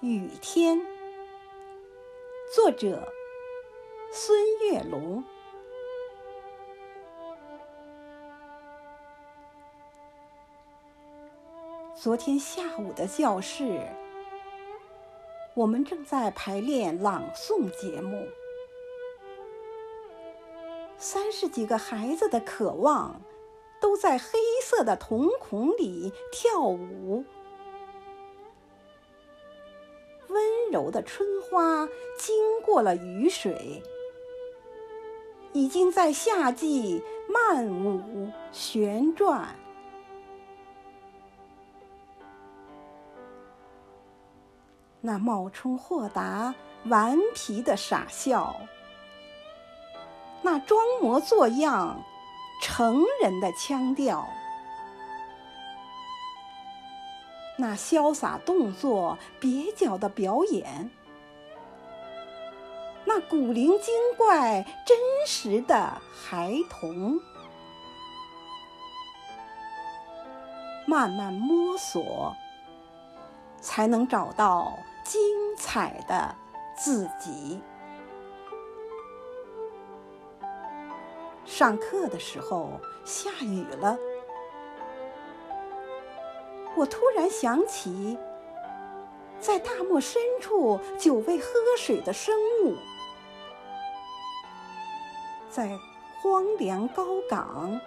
[0.00, 0.80] 雨天，
[2.54, 3.12] 作者
[4.12, 5.24] 孙月龙。
[11.96, 13.88] 昨天下午的教室，
[15.54, 18.28] 我们正在排练朗诵节目，
[20.96, 23.20] 三十几个孩子的渴望
[23.80, 27.24] 都在黑色的瞳孔里跳舞。
[30.70, 31.88] 柔的春花
[32.18, 33.82] 经过了雨水，
[35.52, 39.54] 已经在夏季漫舞旋转。
[45.00, 46.54] 那冒充豁达、
[46.86, 48.56] 顽皮的傻笑，
[50.42, 52.02] 那装模作样
[52.60, 54.28] 成人的腔调。
[57.60, 60.88] 那潇洒动作、蹩脚的表演，
[63.04, 67.18] 那古灵精怪、真实的孩童，
[70.86, 72.32] 慢慢摸索，
[73.60, 75.20] 才能找到精
[75.56, 76.32] 彩的
[76.76, 77.60] 自己。
[81.44, 82.70] 上课的时候
[83.04, 83.98] 下雨了。
[86.78, 88.16] 我突然想起，
[89.40, 92.76] 在大漠深处久未喝水的生物，
[95.50, 95.76] 在
[96.22, 97.80] 荒凉高岗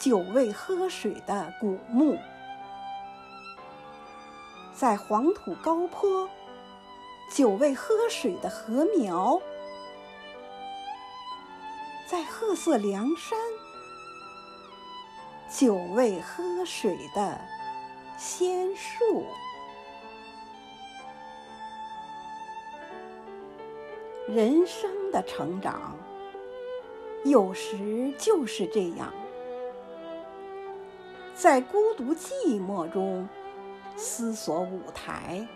[0.00, 2.18] 久未喝水的古墓，
[4.74, 6.28] 在黄土高坡
[7.32, 9.40] 久未喝水的禾苗，
[12.10, 13.38] 在褐色梁山
[15.48, 17.40] 久未喝水的。
[18.18, 19.24] 仙树，
[24.26, 25.96] 人生的成长，
[27.24, 29.14] 有时就是这样，
[31.32, 33.28] 在孤独寂寞中
[33.94, 35.46] 思索舞台，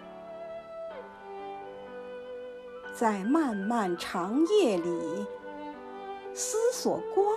[2.95, 5.27] 在漫漫长夜里
[6.33, 7.32] 思索光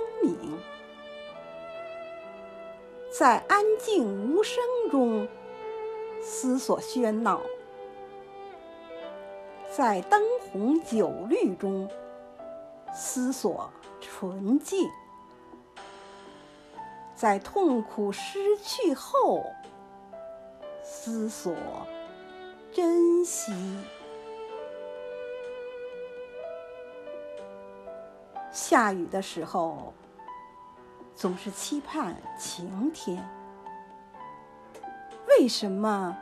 [3.17, 4.61] 在安静无声
[4.91, 5.25] 中
[6.21, 7.39] 思索喧闹，
[9.71, 11.89] 在灯红酒绿中
[12.93, 13.71] 思索
[14.01, 14.89] 纯净，
[17.15, 19.45] 在痛苦失去后
[20.83, 21.55] 思索
[22.73, 23.53] 珍惜。
[28.51, 29.93] 下雨的时候。
[31.15, 33.25] 总是期盼晴天，
[35.29, 36.15] 为什么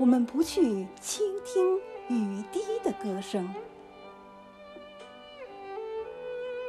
[0.00, 3.48] 我们不去倾听雨滴的歌声？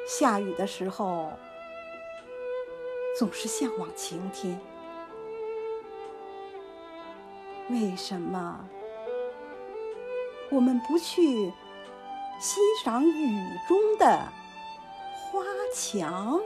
[0.07, 1.31] 下雨的时候
[3.17, 4.59] 总是向往晴天，
[7.71, 8.63] 为什么
[10.51, 11.51] 我们不去
[12.39, 14.31] 欣赏雨中的？
[15.29, 15.43] 花
[15.73, 16.41] 墙。